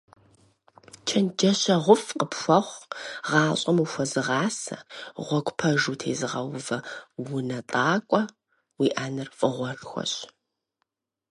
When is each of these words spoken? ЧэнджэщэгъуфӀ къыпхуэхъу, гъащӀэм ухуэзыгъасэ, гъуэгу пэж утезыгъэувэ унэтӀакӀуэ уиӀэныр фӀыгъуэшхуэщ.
ЧэнджэщэгъуфӀ 1.07 2.11
къыпхуэхъу, 2.19 2.85
гъащӀэм 3.27 3.77
ухуэзыгъасэ, 3.83 4.77
гъуэгу 5.25 5.53
пэж 5.57 5.81
утезыгъэувэ 5.91 6.77
унэтӀакӀуэ 7.35 8.21
уиӀэныр 8.79 9.29
фӀыгъуэшхуэщ. 9.37 10.13